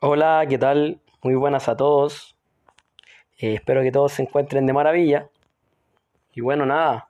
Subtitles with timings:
[0.00, 1.00] Hola, ¿qué tal?
[1.24, 2.36] Muy buenas a todos.
[3.36, 5.28] Eh, espero que todos se encuentren de maravilla.
[6.32, 7.08] Y bueno, nada,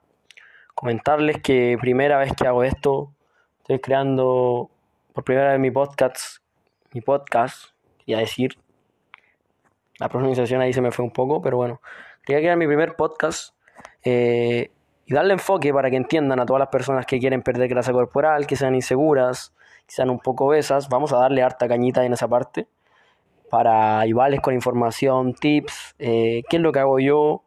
[0.73, 3.13] comentarles que primera vez que hago esto,
[3.59, 4.71] estoy creando
[5.13, 6.41] por primera vez mi podcast,
[6.91, 8.57] mi podcast, quería decir.
[9.99, 11.81] La pronunciación ahí se me fue un poco, pero bueno,
[12.23, 13.53] quería crear mi primer podcast
[14.03, 14.71] eh,
[15.05, 18.47] y darle enfoque para que entiendan a todas las personas que quieren perder grasa corporal,
[18.47, 19.53] que sean inseguras,
[19.85, 20.89] que sean un poco obesas.
[20.89, 22.67] Vamos a darle harta cañita en esa parte
[23.49, 27.43] para ayudarles con información, tips, eh, qué es lo que hago yo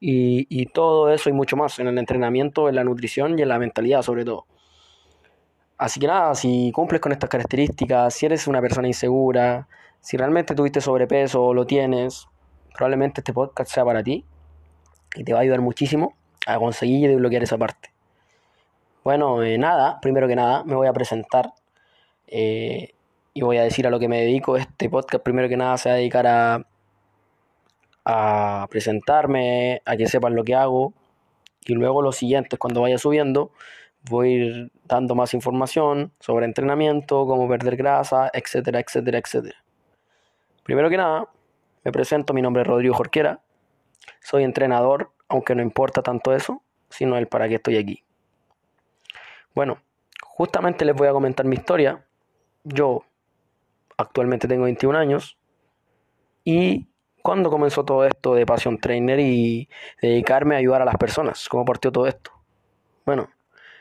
[0.00, 3.58] y, todo eso y mucho más en el entrenamiento, en la nutrición y en la
[3.58, 4.46] mentalidad sobre todo.
[5.78, 9.66] Así que nada, si cumples con estas características, si eres una persona insegura,
[10.00, 12.26] si realmente tuviste sobrepeso o lo tienes,
[12.74, 14.24] probablemente este podcast sea para ti
[15.14, 16.14] y te va a ayudar muchísimo
[16.46, 17.92] a conseguir y desbloquear esa parte.
[19.04, 21.52] Bueno, eh, nada, primero que nada me voy a presentar.
[22.26, 22.94] Eh,
[23.32, 24.56] y voy a decir a lo que me dedico.
[24.56, 26.26] Este podcast primero que nada se va a dedicar
[28.04, 30.92] a, presentarme, a que sepan lo que hago
[31.64, 33.52] y luego los siguientes cuando vaya subiendo
[34.08, 39.62] voy a ir dando más información sobre entrenamiento, cómo perder grasa, etcétera, etcétera, etcétera.
[40.64, 41.28] Primero que nada,
[41.84, 43.40] me presento, mi nombre es Rodrigo Jorquera,
[44.20, 48.02] soy entrenador, aunque no importa tanto eso, sino el para qué estoy aquí.
[49.54, 49.78] Bueno,
[50.22, 52.04] justamente les voy a comentar mi historia.
[52.64, 53.04] Yo
[54.00, 55.36] Actualmente tengo 21 años.
[56.42, 56.88] ¿Y
[57.22, 59.68] cuando comenzó todo esto de Passion Trainer y
[60.00, 61.48] dedicarme a ayudar a las personas?
[61.48, 62.32] ¿Cómo partió todo esto?
[63.04, 63.28] Bueno,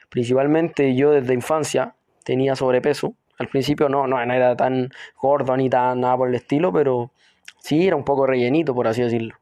[0.09, 1.95] principalmente yo desde infancia
[2.26, 3.16] tenía sobrepeso.
[3.38, 4.89] Al principio no, no, era tan
[5.22, 7.11] gordo ni tan nada por el estilo, pero
[7.59, 9.36] sí era un poco rellenito, por así decirlo.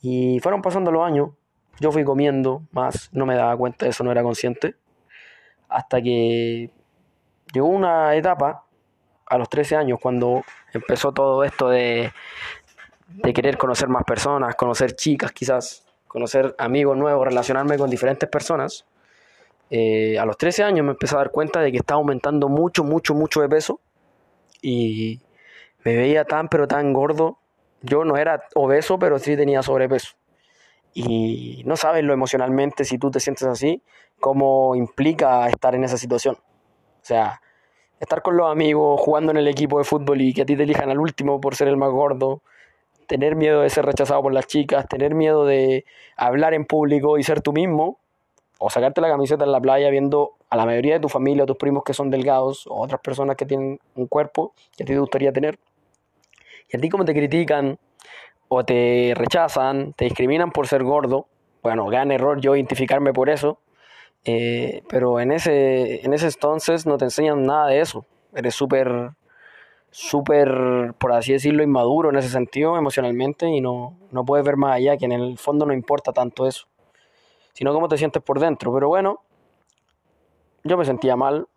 [0.00, 1.30] Y fueron pasando los años,
[1.78, 4.76] yo fui comiendo más, no me daba cuenta de eso, no era consciente,
[5.68, 6.70] hasta que
[7.52, 8.64] llegó una etapa
[9.30, 12.12] a los 13 años, cuando empezó todo esto de,
[13.08, 18.84] de querer conocer más personas, conocer chicas quizás, conocer amigos nuevos, relacionarme con diferentes personas,
[19.70, 22.82] eh, a los 13 años me empecé a dar cuenta de que estaba aumentando mucho,
[22.82, 23.80] mucho, mucho de peso
[24.60, 25.20] y
[25.84, 27.38] me veía tan, pero tan gordo.
[27.82, 30.16] Yo no era obeso, pero sí tenía sobrepeso.
[30.92, 33.82] Y no sabes lo emocionalmente, si tú te sientes así,
[34.18, 36.34] cómo implica estar en esa situación.
[36.34, 37.40] O sea,
[38.00, 40.62] estar con los amigos, jugando en el equipo de fútbol y que a ti te
[40.64, 42.42] elijan al último por ser el más gordo,
[43.06, 45.84] tener miedo de ser rechazado por las chicas, tener miedo de
[46.16, 47.98] hablar en público y ser tú mismo,
[48.58, 51.46] o sacarte la camiseta en la playa viendo a la mayoría de tu familia, a
[51.46, 54.92] tus primos que son delgados, o otras personas que tienen un cuerpo que a ti
[54.92, 55.58] te gustaría tener,
[56.72, 57.78] y a ti como te critican,
[58.48, 61.26] o te rechazan, te discriminan por ser gordo,
[61.62, 63.58] bueno, gran error yo identificarme por eso,
[64.24, 68.06] eh, pero en ese, en ese entonces no te enseñan nada de eso.
[68.34, 69.12] Eres súper,
[69.90, 74.76] súper, por así decirlo, inmaduro en ese sentido emocionalmente y no, no puedes ver más
[74.76, 76.66] allá, que en el fondo no importa tanto eso,
[77.52, 78.72] sino cómo te sientes por dentro.
[78.72, 79.22] Pero bueno,
[80.64, 81.48] yo me sentía mal,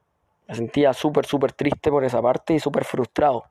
[0.47, 3.45] me sentía súper, súper triste por esa parte y súper frustrado.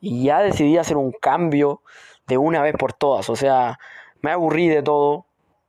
[0.00, 1.82] Y ya decidí hacer un cambio
[2.26, 3.30] de una vez por todas.
[3.30, 3.78] O sea,
[4.20, 5.26] me aburrí de todo.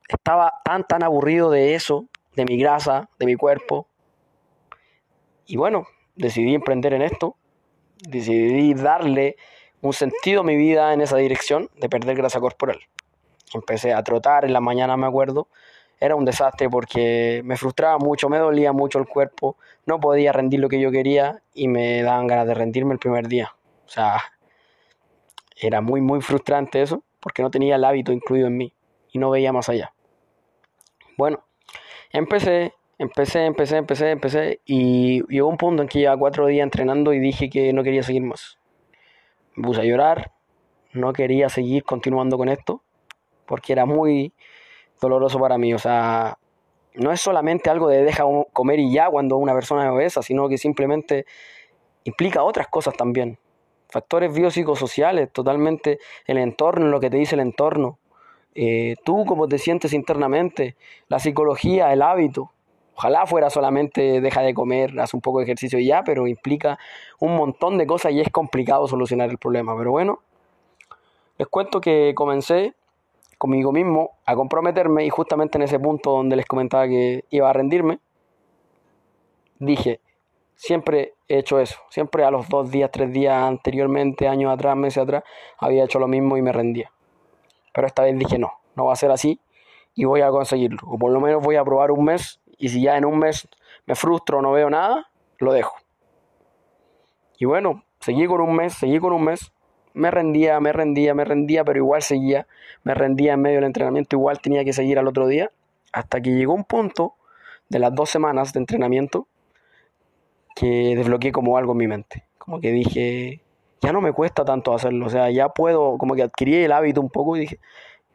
[0.07, 3.87] Estaba tan, tan aburrido de eso de mi grasa, de mi cuerpo.
[5.45, 7.35] Y bueno, decidí emprender en esto,
[8.07, 9.35] decidí darle
[9.81, 12.79] un sentido a mi vida en esa dirección de perder grasa corporal.
[13.53, 15.47] Empecé a trotar en la mañana, me acuerdo.
[15.99, 20.59] Era un desastre porque me frustraba mucho, me dolía mucho el cuerpo, no podía rendir
[20.59, 23.53] lo que yo quería y me daban ganas de rendirme el primer día.
[23.85, 24.21] O sea,
[25.55, 28.73] era muy, muy frustrante eso porque no tenía el hábito incluido en mí
[29.11, 29.93] y no veía más allá.
[31.17, 31.43] Bueno,
[32.15, 37.11] Empecé, empecé, empecé, empecé, empecé y llegó un punto en que llevaba cuatro días entrenando
[37.11, 38.59] y dije que no quería seguir más.
[39.55, 40.31] Me puse a llorar,
[40.91, 42.83] no quería seguir continuando con esto
[43.47, 44.31] porque era muy
[45.01, 45.73] doloroso para mí.
[45.73, 46.37] O sea,
[46.93, 50.47] no es solamente algo de deja comer y ya cuando una persona es obesa, sino
[50.47, 51.25] que simplemente
[52.03, 53.39] implica otras cosas también.
[53.89, 55.97] Factores biopsicosociales, totalmente
[56.27, 57.97] el entorno, lo que te dice el entorno.
[58.55, 60.75] Eh, tú cómo te sientes internamente,
[61.07, 62.51] la psicología, el hábito.
[62.95, 66.77] Ojalá fuera solamente deja de comer, haz un poco de ejercicio y ya, pero implica
[67.19, 69.75] un montón de cosas y es complicado solucionar el problema.
[69.75, 70.19] Pero bueno,
[71.37, 72.75] les cuento que comencé
[73.39, 77.53] conmigo mismo a comprometerme y justamente en ese punto donde les comentaba que iba a
[77.53, 77.99] rendirme,
[79.59, 79.99] dije,
[80.55, 85.01] siempre he hecho eso, siempre a los dos días, tres días anteriormente, años atrás, meses
[85.01, 85.23] atrás,
[85.57, 86.91] había hecho lo mismo y me rendía.
[87.73, 89.39] Pero esta vez dije no, no va a ser así
[89.95, 90.79] y voy a conseguirlo.
[90.85, 93.47] O por lo menos voy a probar un mes y si ya en un mes
[93.85, 95.09] me frustro no veo nada,
[95.39, 95.75] lo dejo.
[97.37, 99.51] Y bueno, seguí con un mes, seguí con un mes,
[99.93, 102.47] me rendía, me rendía, me rendía, pero igual seguía,
[102.83, 105.51] me rendía en medio del entrenamiento, igual tenía que seguir al otro día,
[105.91, 107.15] hasta que llegó un punto
[107.69, 109.27] de las dos semanas de entrenamiento
[110.55, 113.42] que desbloqueé como algo en mi mente, como que dije,
[113.83, 117.01] ya no me cuesta tanto hacerlo, o sea, ya puedo, como que adquirí el hábito
[117.01, 117.59] un poco y dije,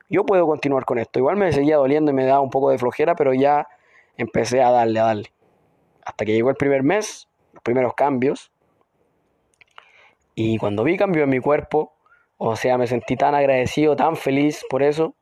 [0.09, 2.79] yo puedo continuar con esto, igual me seguía doliendo y me daba un poco de
[2.79, 3.69] flojera, pero ya
[4.17, 5.33] empecé a darle, a darle,
[6.05, 8.51] hasta que llegó el primer mes, los primeros cambios,
[10.35, 11.93] y cuando vi cambio en mi cuerpo,
[12.37, 15.17] o sea, me sentí tan agradecido, tan feliz por eso.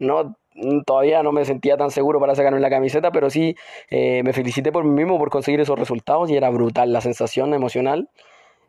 [0.00, 0.36] No,
[0.84, 3.54] todavía no me sentía tan seguro para sacarme la camiseta, pero sí
[3.90, 7.54] eh, me felicité por mí mismo por conseguir esos resultados y era brutal la sensación
[7.54, 8.10] emocional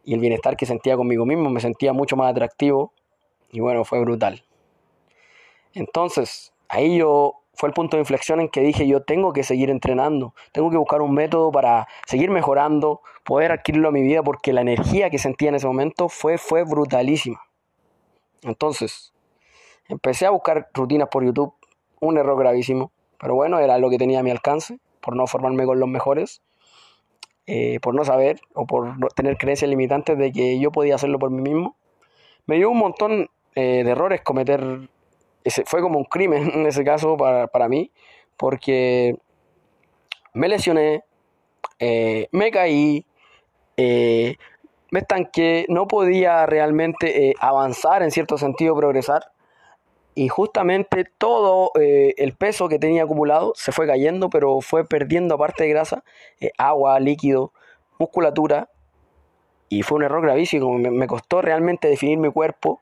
[0.07, 1.49] y el bienestar que sentía conmigo mismo.
[1.49, 2.93] Me sentía mucho más atractivo
[3.51, 4.45] y bueno, fue brutal.
[5.73, 9.69] Entonces, ahí yo fue el punto de inflexión en que dije yo tengo que seguir
[9.69, 14.53] entrenando, tengo que buscar un método para seguir mejorando, poder adquirirlo a mi vida porque
[14.53, 17.41] la energía que sentía en ese momento fue, fue brutalísima.
[18.43, 19.13] Entonces,
[19.89, 21.53] empecé a buscar rutinas por YouTube,
[21.99, 25.65] un error gravísimo, pero bueno, era lo que tenía a mi alcance, por no formarme
[25.65, 26.41] con los mejores,
[27.49, 31.31] eh, por no saber o por tener creencias limitantes de que yo podía hacerlo por
[31.31, 31.77] mí mismo.
[32.45, 34.89] Me dio un montón eh, de errores cometer
[35.65, 37.89] fue como un crimen en ese caso para, mí,
[38.35, 39.15] porque
[40.33, 41.05] me lesioné,
[41.79, 43.05] eh, me caí,
[43.77, 49.31] me estanqué, no podía realmente avanzar en cierto sentido, progresar.
[50.17, 55.65] Y justamente todo el peso que tenía acumulado se fue cayendo, pero fue perdiendo aparte
[55.65, 56.03] de grasa,
[56.57, 57.53] agua, líquido,
[57.99, 58.67] musculatura.
[59.69, 60.75] Y fue un error gravísimo.
[60.79, 62.81] me costó realmente definir mi cuerpo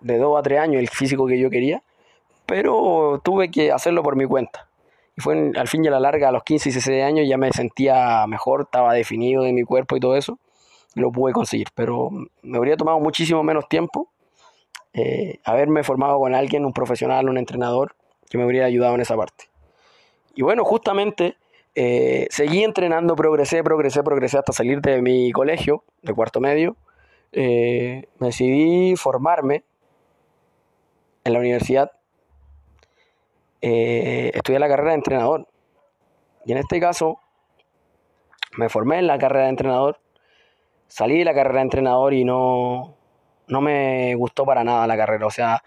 [0.00, 1.82] de 2 a 3 años el físico que yo quería,
[2.46, 4.68] pero tuve que hacerlo por mi cuenta.
[5.16, 7.36] Y fue al fin y a la larga, a los 15 y 16 años ya
[7.36, 10.38] me sentía mejor, estaba definido de mi cuerpo y todo eso,
[10.94, 11.66] lo pude conseguir.
[11.74, 12.10] Pero
[12.42, 14.08] me habría tomado muchísimo menos tiempo
[14.92, 17.94] eh, haberme formado con alguien, un profesional, un entrenador,
[18.28, 19.44] que me habría ayudado en esa parte.
[20.34, 21.36] Y bueno, justamente
[21.74, 26.76] eh, seguí entrenando, progresé, progresé, progresé hasta salir de mi colegio, de cuarto medio.
[27.32, 29.64] Eh, decidí formarme
[31.24, 31.92] en la universidad
[33.60, 35.48] eh, estudié la carrera de entrenador.
[36.44, 37.18] Y en este caso,
[38.56, 40.00] me formé en la carrera de entrenador,
[40.86, 42.94] salí de la carrera de entrenador y no,
[43.48, 45.26] no me gustó para nada la carrera.
[45.26, 45.62] O sea,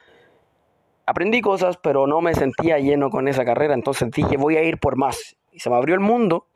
[1.05, 3.73] aprendí cosas, pero no me sentía lleno con esa carrera.
[3.73, 5.35] Entonces dije, voy a ir por más.
[5.51, 6.47] Y se me abrió el mundo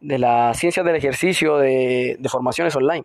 [0.00, 3.04] de las ciencias del ejercicio, de, formaciones online.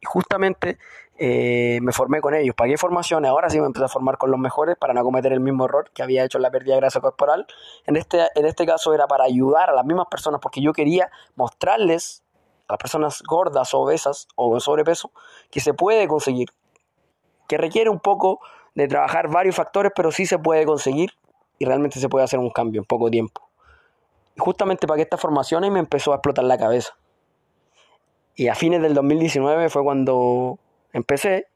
[0.00, 0.78] Y justamente
[1.16, 4.38] eh, me formé con ellos, pagué formaciones, ahora sí me empecé a formar con los
[4.38, 7.00] mejores para no cometer el mismo error que había hecho en la pérdida de grasa
[7.00, 7.46] corporal.
[7.86, 11.10] En este, en este caso era para ayudar a las mismas personas porque yo quería
[11.34, 12.25] mostrarles
[12.68, 15.12] las personas gordas, obesas o con sobrepeso
[15.50, 16.48] que se puede conseguir,
[17.48, 18.40] que requiere un poco
[18.74, 21.12] de trabajar varios factores, pero sí se puede conseguir
[21.58, 23.48] y realmente se puede hacer un cambio en poco tiempo.
[24.36, 26.96] Y justamente pagué estas formaciones me empezó a explotar la cabeza.
[28.34, 30.58] Y a fines del 2019 fue cuando
[30.92, 31.46] empecé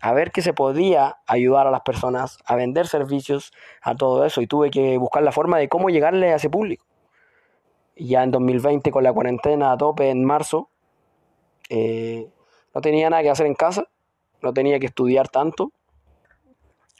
[0.00, 3.52] a ver que se podía ayudar a las personas a vender servicios,
[3.82, 6.84] a todo eso, y tuve que buscar la forma de cómo llegarle a ese público.
[7.96, 10.68] Ya en 2020, con la cuarentena a tope en marzo,
[11.68, 12.28] eh,
[12.74, 13.86] no tenía nada que hacer en casa,
[14.42, 15.70] no tenía que estudiar tanto,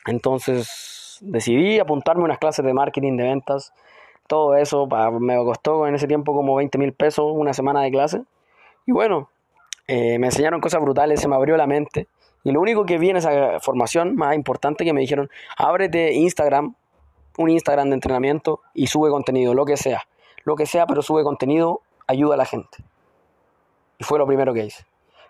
[0.06, 3.72] entonces decidí apuntarme unas clases de marketing, de ventas,
[4.26, 4.88] todo eso,
[5.20, 8.22] me costó en ese tiempo como 20 mil pesos una semana de clase.
[8.86, 9.28] Y bueno,
[9.86, 12.08] eh, me enseñaron cosas brutales, se me abrió la mente.
[12.42, 16.74] Y lo único que vi en esa formación más importante que me dijeron, ábrete Instagram,
[17.38, 20.02] un Instagram de entrenamiento y sube contenido, lo que sea.
[20.44, 22.84] Lo que sea, pero sube contenido, ayuda a la gente.
[23.98, 24.84] Y fue lo primero que hice.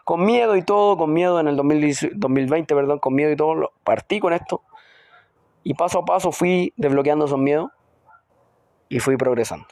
[0.05, 4.21] Con miedo y todo, con miedo en el 2020, perdón, con miedo y todo, partí
[4.21, 4.63] con esto.
[5.63, 7.71] Y paso a paso fui desbloqueando esos miedos
[8.89, 9.67] y fui progresando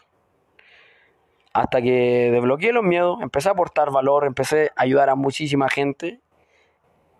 [1.52, 6.20] hasta que desbloqueé los miedos, empecé a aportar valor, empecé a ayudar a muchísima gente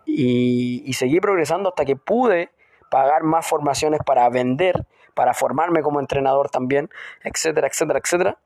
[0.05, 2.51] y, seguí progresando hasta que pude
[2.89, 6.89] pagar más formaciones para vender, para formarme como entrenador también,
[7.23, 8.37] etcétera, etcétera, etcétera.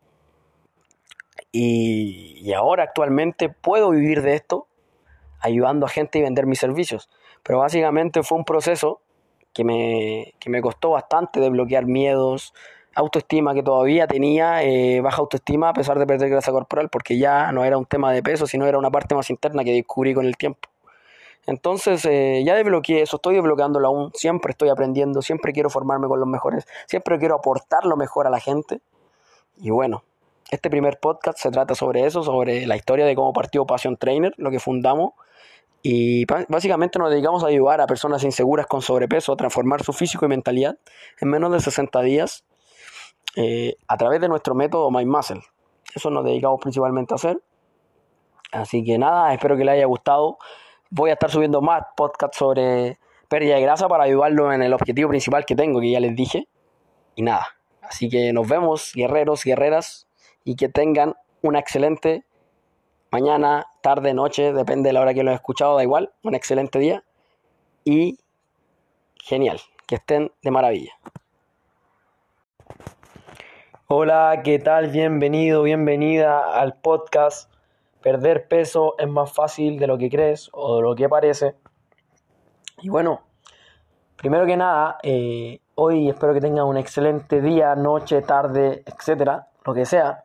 [1.52, 4.68] Y, ahora actualmente puedo vivir de esto,
[5.40, 7.10] ayudando a gente y vender mis servicios.
[7.44, 9.02] Pero básicamente fue un proceso
[9.54, 12.54] que me, que me costó bastante desbloquear miedos,
[12.96, 17.52] autoestima que todavía tenía, eh, baja autoestima a pesar de perder grasa corporal, porque ya
[17.52, 20.26] no era un tema de peso, sino era una parte más interna que descubrí con
[20.26, 20.70] el tiempo.
[21.48, 26.20] Entonces eh, ya desbloqueé eso, estoy desbloqueándolo aún, siempre estoy aprendiendo, siempre quiero formarme con
[26.20, 28.82] los mejores, siempre quiero aportar lo mejor a la gente.
[29.56, 30.04] Y bueno,
[30.52, 34.34] este primer podcast se trata sobre eso, sobre la historia de cómo partió Passion Trainer,
[34.38, 35.14] lo que fundamos.
[35.82, 40.26] Y básicamente nos dedicamos a ayudar a personas inseguras con sobrepeso a transformar su físico
[40.26, 40.78] y mentalidad
[41.22, 42.44] en menos de 60 días
[43.38, 45.42] eh, a través de nuestro método My Muscle.
[45.96, 47.42] Eso nos dedicamos principalmente a hacer.
[48.52, 50.38] Así que nada, espero que les haya gustado.
[50.90, 55.10] Voy a estar subiendo más podcasts sobre pérdida de grasa para ayudarlo en el objetivo
[55.10, 56.48] principal que tengo, que ya les dije.
[57.16, 57.48] Y nada,
[57.82, 60.08] así que nos vemos, guerreros, guerreras,
[60.44, 62.26] y que tengan una excelente
[63.12, 66.80] mañana, tarde, noche, depende de la hora que lo he escuchado, da igual, un excelente
[66.80, 67.04] día
[67.84, 68.18] y
[69.16, 70.94] genial, que estén de maravilla.
[73.88, 74.90] Hola, ¿qué tal?
[74.90, 77.52] Bienvenido, bienvenida al podcast.
[78.08, 81.56] Perder peso es más fácil de lo que crees o de lo que parece.
[82.78, 83.20] Y bueno,
[84.16, 89.74] primero que nada, eh, hoy espero que tengan un excelente día, noche, tarde, etcétera, lo
[89.74, 90.24] que sea.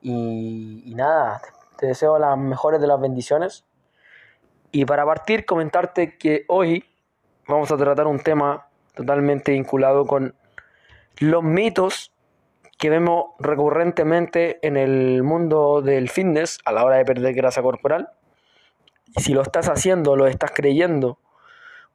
[0.00, 1.42] Y, nada,
[1.76, 3.64] te deseo las mejores de las bendiciones.
[4.70, 6.84] Y para partir, comentarte que hoy
[7.48, 10.36] vamos a tratar un tema totalmente vinculado con
[11.18, 12.11] los mitos
[12.82, 18.08] que vemos recurrentemente en el mundo del fitness a la hora de perder grasa corporal.
[19.16, 21.20] Y si lo estás haciendo, lo estás creyendo,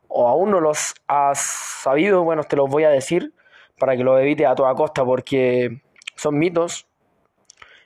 [0.08, 3.34] o aún no los has sabido, bueno, te los voy a decir
[3.78, 5.82] para que lo evites a toda costa, porque
[6.16, 6.88] son mitos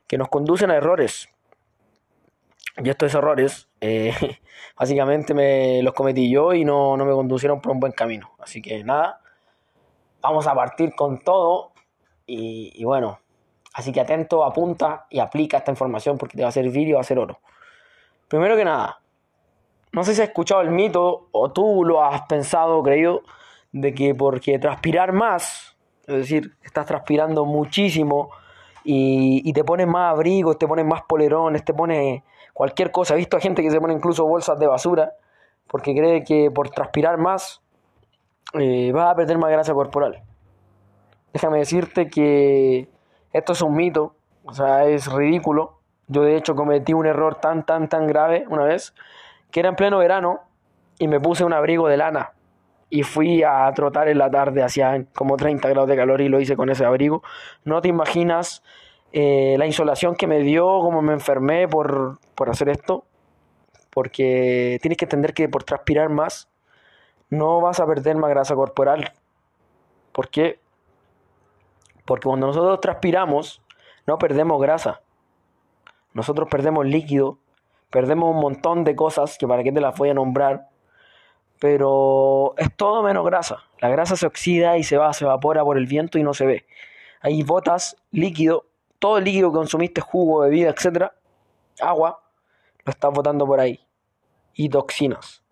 [0.06, 1.28] que nos conducen a errores.
[2.78, 4.14] Y estos errores, eh,
[4.78, 8.36] básicamente me los cometí yo y no, me conducieron por un buen camino.
[8.38, 9.22] Así que nada,
[10.22, 11.71] vamos a partir con todo
[12.34, 13.20] y, bueno,
[13.74, 17.02] así que atento, apunta y aplica esta información porque te va a servir y va
[17.02, 17.40] a ser oro.
[18.28, 19.02] Primero que nada,
[19.92, 23.24] no sé si has escuchado el mito o tú lo has pensado o creído
[23.72, 25.76] de que porque transpirar más,
[26.08, 28.32] es decir, estás transpirando muchísimo,
[28.84, 32.24] y, te pones más abrigos, te pones más polerones, te pones
[32.54, 33.14] cualquier cosa.
[33.14, 35.14] He visto a gente que se pone incluso bolsas de basura
[35.68, 37.62] porque cree que por transpirar más
[38.54, 40.22] eh, vas a perder más grasa corporal.
[41.34, 42.90] Déjame decirte que
[43.34, 45.80] esto es un mito, o sea, es ridículo.
[46.08, 48.94] Yo de hecho cometí un error tan, tan, tan grave una vez,
[49.50, 50.42] que era en pleno verano
[51.00, 52.34] y me puse un abrigo de lana
[52.90, 56.42] y fui a trotar en la tarde, hacía como 30 grados de calor y lo
[56.42, 57.24] hice con ese abrigo.
[57.64, 58.62] No te imaginas
[59.14, 63.06] eh, la insolación que me dio, cómo me enfermé por, por hacer esto,
[63.92, 66.50] porque tienes que entender que por transpirar más
[67.30, 69.14] no vas a perder más grasa corporal.
[70.12, 70.60] ¿Por qué?
[72.06, 73.62] Porque cuando nosotros transpiramos,
[74.08, 75.02] no perdemos grasa.
[76.14, 77.38] Nosotros perdemos líquido,
[77.90, 80.68] perdemos un montón de cosas que para qué te las voy a nombrar,
[81.60, 83.60] pero es todo menos grasa.
[83.80, 86.46] La grasa se oxida y se va, se evapora por el viento y no se
[86.46, 86.66] ve.
[87.22, 88.66] Ahí botas líquido,
[89.00, 91.14] todo el líquido que consumiste, jugo, bebida, etcétera,
[91.80, 92.24] agua,
[92.84, 93.80] lo estás botando por ahí.
[94.54, 95.44] Y toxinas.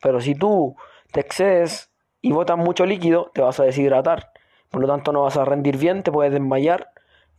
[0.00, 0.76] Pero si tú
[1.12, 1.90] te excedes
[2.20, 4.30] y botas mucho líquido, te vas a deshidratar.
[4.70, 6.90] Por lo tanto, no vas a rendir bien, te puedes desmayar,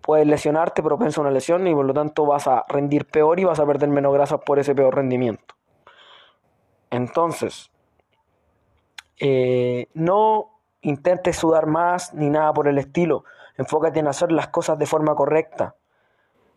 [0.01, 3.43] puedes lesionarte, propenso a una lesión, y por lo tanto vas a rendir peor y
[3.43, 5.55] vas a perder menos grasa por ese peor rendimiento.
[6.89, 7.69] Entonces,
[9.19, 13.25] eh, no intentes sudar más ni nada por el estilo.
[13.57, 15.75] Enfócate en hacer las cosas de forma correcta.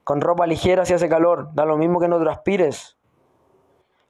[0.05, 2.97] Con ropa ligera si hace calor, da lo mismo que no transpires.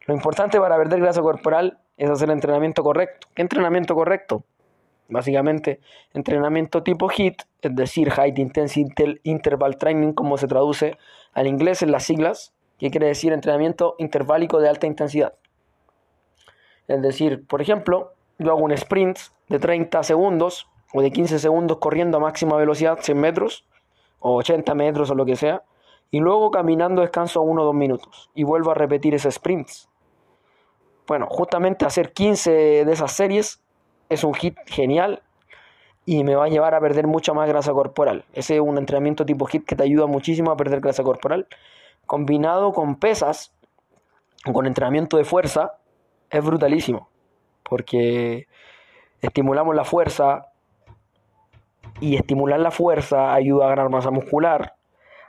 [0.07, 3.29] Lo importante para perder grasa corporal es hacer el entrenamiento correcto.
[3.35, 4.45] ¿Qué entrenamiento correcto?
[5.13, 5.81] Básicamente,
[6.15, 10.97] entrenamiento tipo HIT, es decir, High Intensity Interval Training, como se traduce
[11.35, 15.35] al inglés en las siglas, que quiere decir entrenamiento interválico de alta intensidad.
[16.89, 21.77] Es decir, por ejemplo, yo hago un sprint de 30 segundos o de 15 segundos
[21.77, 23.67] corriendo a máxima velocidad, 100 metros
[24.19, 25.63] o 80 metros o lo que sea,
[26.11, 29.69] y luego caminando descanso 1 o 2 minutos y vuelvo a repetir ese sprint.
[31.07, 32.51] Bueno, justamente hacer 15
[32.87, 33.63] de esas series
[34.13, 35.23] es un hit genial
[36.05, 38.25] y me va a llevar a perder mucha más grasa corporal.
[38.33, 41.47] Ese es un entrenamiento tipo hit que te ayuda muchísimo a perder grasa corporal.
[42.07, 43.55] Combinado con pesas,
[44.53, 45.79] con entrenamiento de fuerza,
[46.31, 47.13] es brutalísimo
[47.73, 48.49] porque
[49.23, 50.49] estimulamos la fuerza
[52.01, 54.75] y estimular la fuerza ayuda a ganar masa muscular,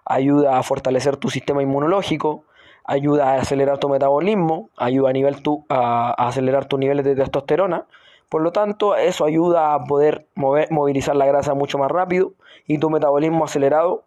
[0.04, 2.44] ayuda a fortalecer tu sistema inmunológico,
[2.84, 7.86] ayuda a acelerar tu metabolismo, ayuda a, nivel tu, a, acelerar tus niveles de testosterona.
[8.34, 12.34] Por lo tanto, eso ayuda a poder mover, movilizar la grasa mucho más rápido
[12.66, 14.06] y tu metabolismo acelerado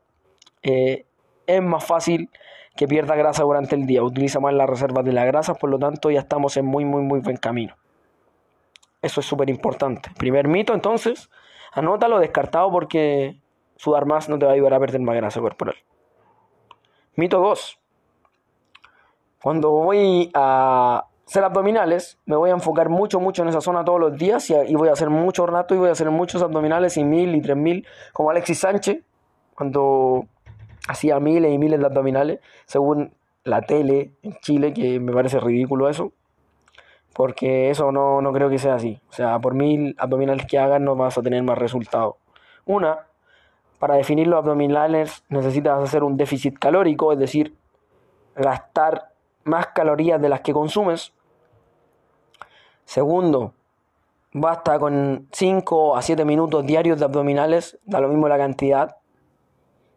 [0.64, 1.06] eh,
[1.46, 2.28] es más fácil
[2.74, 4.02] que pierda grasa durante el día.
[4.02, 7.02] Utiliza más las reservas de la grasa, por lo tanto ya estamos en muy, muy,
[7.02, 7.76] muy buen camino.
[9.00, 10.10] Eso es súper importante.
[10.18, 11.30] Primer mito, entonces,
[11.70, 13.38] anótalo descartado porque
[13.76, 15.76] sudar más no te va a ayudar a perder más grasa corporal.
[17.14, 17.78] Mito 2.
[19.40, 23.98] Cuando voy a hacer abdominales, me voy a enfocar mucho, mucho en esa zona todos
[23.98, 27.04] los días y, voy a hacer mucho rato y voy a hacer muchos abdominales y
[27.04, 29.02] mil y tres mil, como Alexis Sánchez,
[29.54, 30.26] cuando
[30.88, 35.88] hacía miles y miles de abdominales, según la tele en Chile, que me parece ridículo
[35.88, 36.12] eso,
[37.12, 39.00] porque eso no, no creo que sea así.
[39.08, 42.16] O sea, por mil abdominales que hagas no vas a tener más resultados.
[42.66, 43.06] Una,
[43.78, 47.54] para definir los abdominales necesitas hacer un déficit calórico, es decir,
[48.36, 49.12] gastar
[49.44, 51.12] más calorías de las que consumes.
[52.86, 53.52] Segundo,
[54.32, 58.96] basta con 5 a 7 minutos diarios de abdominales, da lo mismo la cantidad,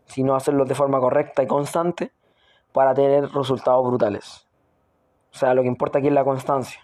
[0.08, 2.12] si no hacerlos de forma correcta y constante,
[2.74, 4.48] para tener resultados brutales.
[5.32, 6.82] O sea, lo que importa aquí es la constancia.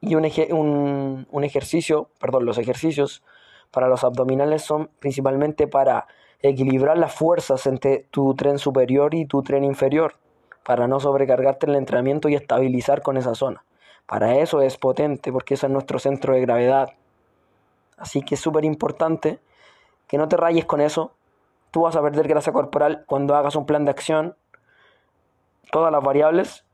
[0.00, 3.22] Y un, un, un ejercicio, perdón, los ejercicios
[3.70, 6.06] para los abdominales son principalmente para
[6.40, 10.14] equilibrar las fuerzas entre tu tren superior y tu tren inferior,
[10.64, 13.64] para no sobrecargarte el entrenamiento y estabilizar con esa zona.
[14.10, 16.94] Para eso es potente, porque ese es nuestro centro de gravedad.
[17.96, 19.38] Así que es súper importante
[20.08, 21.14] que no te rayes con eso.
[21.70, 24.34] Tú vas a perder grasa corporal cuando hagas un plan de acción,
[25.70, 26.64] todas las variables,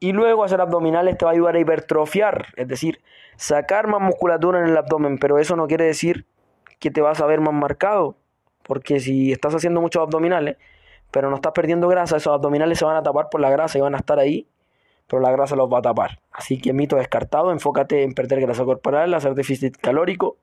[0.00, 3.00] y luego hacer abdominales te va a ayudar a hipertrofiar, es decir,
[3.36, 6.26] sacar más musculatura en el abdomen, pero eso no quiere decir
[6.80, 8.16] que te vas a ver más marcado,
[8.64, 10.56] porque si estás haciendo muchos abdominales,
[11.12, 13.80] pero no estás perdiendo grasa, esos abdominales se van a tapar por la grasa y
[13.80, 14.48] van a estar ahí,
[15.06, 16.20] pero la grasa los va a tapar.
[16.32, 20.36] Así que mito descartado, enfócate en perder grasa corporal, hacer déficit calórico,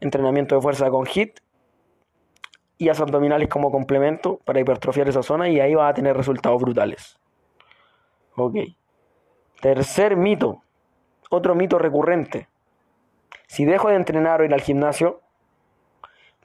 [0.00, 1.40] entrenamiento de fuerza con HIT
[2.78, 6.60] y haz abdominales como complemento para hipertrofiar esa zona y ahí vas a tener resultados
[6.60, 7.18] brutales.
[8.36, 8.56] Ok.
[9.60, 10.62] Tercer mito,
[11.30, 12.48] otro mito recurrente.
[13.46, 15.20] Si dejo de entrenar o ir al gimnasio,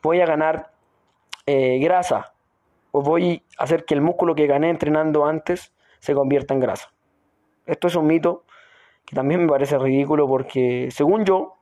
[0.03, 0.71] voy a ganar
[1.45, 2.33] eh, grasa
[2.91, 6.91] o voy a hacer que el músculo que gané entrenando antes se convierta en grasa.
[7.67, 8.45] Esto es un mito
[9.05, 11.55] que también me parece ridículo porque según yo,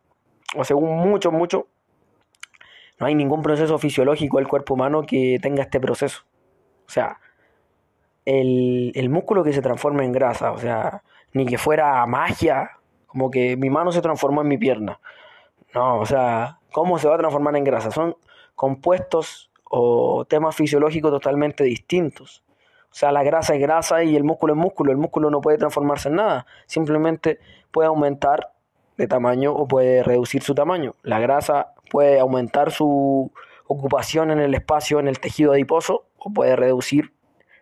[0.55, 1.67] o según mucho, mucho,
[2.99, 6.23] no hay ningún proceso fisiológico del cuerpo humano que tenga este proceso.
[6.87, 7.19] O sea,
[8.25, 12.71] el, músculo que se transforma en grasa, o sea, ni que fuera magia,
[13.07, 14.99] como que mi mano se transformó en mi pierna.
[15.73, 17.91] No, o sea, ¿cómo se va a transformar en grasa?
[17.91, 18.15] Son
[18.55, 22.44] compuestos o temas fisiológicos totalmente distintos.
[22.95, 24.93] O sea, la grasa es grasa y el músculo es músculo.
[24.93, 26.45] El músculo no puede transformarse en nada.
[26.65, 28.53] Simplemente puede aumentar
[28.95, 30.93] de tamaño o puede reducir su tamaño.
[31.01, 33.33] La grasa puede aumentar su
[33.67, 37.11] ocupación en el espacio, en el tejido adiposo, o puede reducir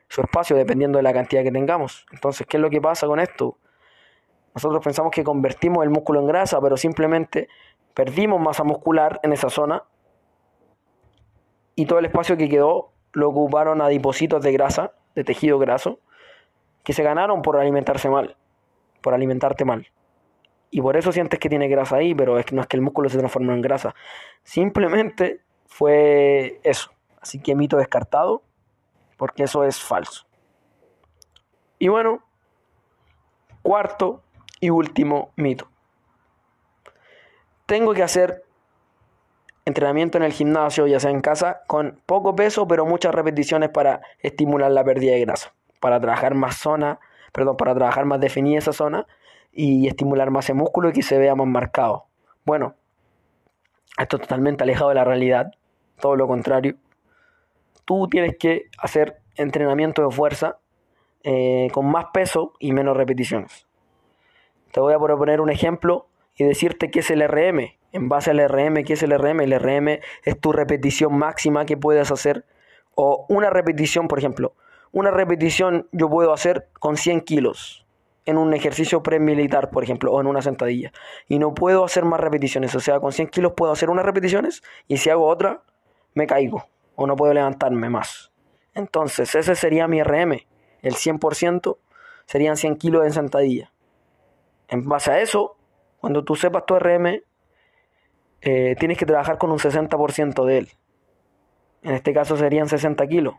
[0.08, 2.06] su espacio dependiendo de la cantidad que tengamos.
[2.12, 3.58] Entonces, ¿qué es lo que pasa con esto?
[4.54, 7.50] Nosotros pensamos que convertimos el músculo en grasa, pero simplemente
[7.96, 9.82] perdimos masa muscular en esa zona
[11.74, 16.00] y todo el espacio que quedó lo ocuparon adipocitos de grasa, de tejido graso,
[16.84, 18.36] que se ganaron por alimentarse mal,
[19.02, 19.88] por alimentarte mal.
[20.70, 22.82] Y por eso sientes que tiene grasa ahí, pero es que no es que el
[22.82, 23.94] músculo se transformó en grasa.
[24.44, 26.92] Simplemente fue eso.
[27.22, 28.42] Así que mito descartado
[29.18, 30.26] porque eso es falso.
[31.80, 32.24] Y bueno,
[33.62, 34.24] cuarto
[34.60, 35.70] y último mito.
[37.66, 38.44] Tengo que hacer
[39.66, 44.02] entrenamiento en el gimnasio, ya sea en casa, con poco peso, pero muchas repeticiones para
[44.20, 47.00] estimular la pérdida de grasa, para trabajar más zona,
[47.32, 49.08] perdón, para trabajar más definida esa zona
[49.52, 52.06] y estimular más el músculo y que se vea más marcado.
[52.46, 52.76] Bueno,
[53.98, 55.52] esto es totalmente alejado de la realidad,
[56.00, 56.76] todo lo contrario
[57.86, 60.58] tú tienes que hacer entrenamiento de fuerza
[61.24, 63.68] eh, con más peso y menos repeticiones.
[64.72, 67.78] Te voy a proponer un ejemplo y decirte qué es el RM.
[67.94, 69.42] En base al RM, ¿qué es el RM?
[69.42, 72.44] El RM es tu repetición máxima que puedes hacer.
[72.96, 74.56] O una repetición, por ejemplo,
[74.92, 77.86] una repetición yo puedo hacer con 100 kilos
[78.26, 80.92] en un ejercicio premilitar, por ejemplo, o en una sentadilla.
[81.28, 82.74] Y no puedo hacer más repeticiones.
[82.74, 85.62] O sea, con 100 kilos puedo hacer unas repeticiones y si hago otra,
[86.16, 88.32] me caigo o no puedo levantarme más.
[88.74, 90.48] Entonces, ese sería mi RM.
[90.82, 91.78] El 100%
[92.26, 93.72] serían 100 kilos de sentadilla.
[94.68, 95.58] En base a eso,
[96.00, 97.22] cuando tú sepas tu RM,
[98.46, 100.70] eh, tienes que trabajar con un 60% de él.
[101.82, 103.36] En este caso serían 60 kilos.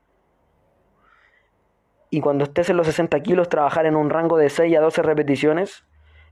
[2.08, 5.02] Y cuando estés en los 60 kilos, trabajar en un rango de 6 a 12
[5.02, 5.84] repeticiones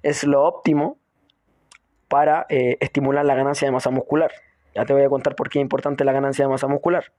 [0.02, 0.98] es lo óptimo
[2.08, 4.30] para eh, estimular la ganancia de masa muscular.
[4.74, 7.12] Ya te voy a contar por qué es importante la ganancia de masa muscular.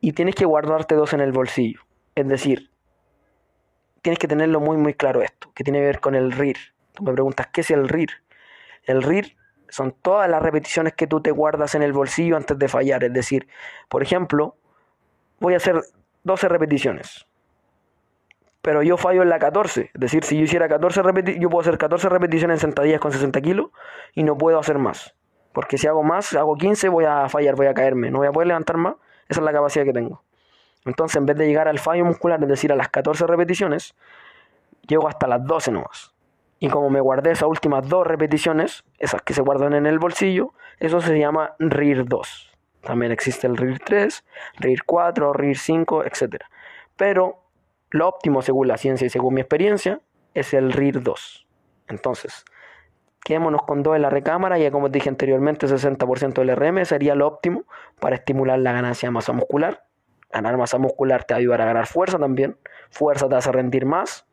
[0.00, 1.80] Y tienes que guardarte dos en el bolsillo.
[2.14, 2.70] Es decir,
[4.00, 6.56] tienes que tenerlo muy muy claro esto, que tiene que ver con el RIR.
[6.92, 8.10] Tú me preguntas, ¿qué es el RIR?
[8.84, 9.36] El RIR
[9.68, 13.04] son todas las repeticiones que tú te guardas en el bolsillo antes de fallar.
[13.04, 13.48] Es decir,
[13.88, 14.56] por ejemplo,
[15.40, 15.82] voy a hacer
[16.24, 17.26] 12 repeticiones.
[18.62, 19.90] Pero yo fallo en la 14.
[19.94, 23.12] Es decir, si yo hiciera 14 repeticiones, yo puedo hacer 14 repeticiones en sentadillas con
[23.12, 23.70] 60 kilos
[24.12, 25.14] y no puedo hacer más.
[25.52, 28.10] Porque si hago más, hago 15, voy a fallar, voy a caerme.
[28.10, 28.96] No voy a poder levantar más.
[29.28, 30.22] Esa es la capacidad que tengo.
[30.84, 33.94] Entonces, en vez de llegar al fallo muscular, es decir, a las 14 repeticiones,
[34.86, 36.15] llego hasta las 12 nomás.
[36.58, 40.54] Y como me guardé esas últimas dos repeticiones, esas que se guardan en el bolsillo,
[40.78, 42.52] eso se llama RIR 2.
[42.82, 44.24] También existe el RIR 3,
[44.58, 46.44] RIR 4, RIR 5, etc.
[46.96, 47.42] Pero
[47.90, 50.00] lo óptimo según la ciencia y según mi experiencia
[50.34, 51.46] es el RIR 2.
[51.88, 52.44] Entonces,
[53.22, 57.26] quedémonos con dos en la recámara, ya como dije anteriormente, 60% del RM sería lo
[57.26, 57.64] óptimo
[58.00, 59.84] para estimular la ganancia de masa muscular.
[60.32, 62.56] Ganar masa muscular te ayudará a ganar fuerza también.
[62.90, 64.25] Fuerza te hace rendir más,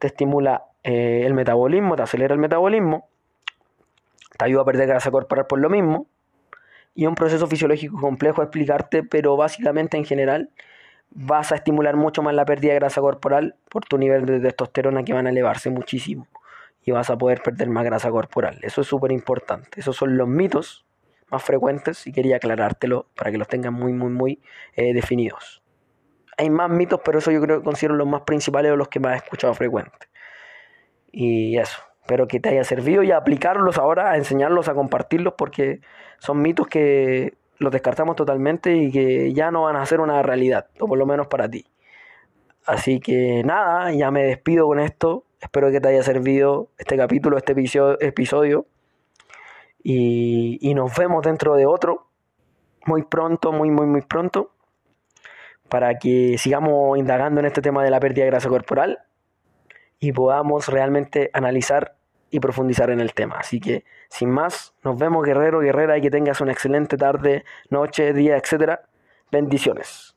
[0.00, 3.08] te estimula eh, el metabolismo, te acelera el metabolismo,
[4.36, 6.06] te ayuda a perder grasa corporal por lo mismo,
[6.94, 10.50] y un proceso fisiológico complejo a explicarte, pero básicamente en general
[11.10, 15.04] vas a estimular mucho más la pérdida de grasa corporal por tu nivel de testosterona
[15.04, 16.26] que van a elevarse muchísimo
[16.84, 18.58] y vas a poder perder más grasa corporal.
[18.62, 19.80] Eso es súper importante.
[19.80, 20.86] Esos son los mitos
[21.30, 24.40] más frecuentes y quería aclarártelo para que los tengan muy, muy, muy
[24.74, 25.59] eh, definidos.
[26.40, 28.98] Hay más mitos, pero eso yo creo que considero los más principales o los que
[28.98, 30.08] más he escuchado frecuente.
[31.12, 35.34] Y eso, espero que te haya servido y a aplicarlos ahora, a enseñarlos, a compartirlos,
[35.36, 35.82] porque
[36.18, 40.68] son mitos que los descartamos totalmente y que ya no van a ser una realidad,
[40.80, 41.66] o por lo menos para ti.
[42.64, 45.26] Así que nada, ya me despido con esto.
[45.42, 48.64] Espero que te haya servido este capítulo, este episodio.
[49.82, 52.06] Y, y nos vemos dentro de otro,
[52.86, 54.52] muy pronto, muy, muy, muy pronto,
[55.70, 58.98] para que sigamos indagando en este tema de la pérdida de grasa corporal
[59.98, 61.96] y podamos realmente analizar
[62.30, 63.36] y profundizar en el tema.
[63.38, 68.12] Así que, sin más, nos vemos guerrero, guerrera y que tengas una excelente tarde, noche,
[68.12, 68.82] día, etcétera.
[69.30, 70.16] Bendiciones.